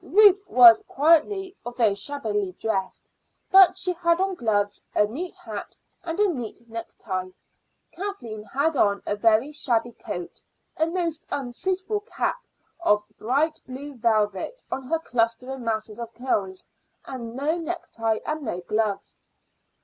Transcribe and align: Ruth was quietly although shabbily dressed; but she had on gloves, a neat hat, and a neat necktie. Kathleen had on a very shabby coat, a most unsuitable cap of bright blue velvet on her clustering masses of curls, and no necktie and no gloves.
Ruth 0.03 0.43
was 0.47 0.81
quietly 0.87 1.55
although 1.63 1.93
shabbily 1.93 2.53
dressed; 2.53 3.11
but 3.51 3.77
she 3.77 3.93
had 3.93 4.19
on 4.19 4.33
gloves, 4.33 4.81
a 4.95 5.05
neat 5.05 5.35
hat, 5.35 5.77
and 6.03 6.19
a 6.19 6.27
neat 6.33 6.67
necktie. 6.67 7.29
Kathleen 7.91 8.41
had 8.41 8.75
on 8.75 9.03
a 9.05 9.15
very 9.15 9.51
shabby 9.51 9.91
coat, 9.91 10.41
a 10.75 10.87
most 10.87 11.27
unsuitable 11.29 11.99
cap 11.99 12.43
of 12.79 13.03
bright 13.19 13.59
blue 13.67 13.93
velvet 13.93 14.63
on 14.71 14.87
her 14.87 14.97
clustering 14.97 15.63
masses 15.63 15.99
of 15.99 16.11
curls, 16.15 16.65
and 17.05 17.35
no 17.35 17.59
necktie 17.59 18.17
and 18.25 18.41
no 18.41 18.59
gloves. 18.61 19.19